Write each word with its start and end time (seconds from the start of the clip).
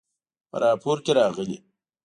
په 0.49 0.57
راپور 0.63 0.97
کې 1.05 1.11
راغلي 1.19 1.57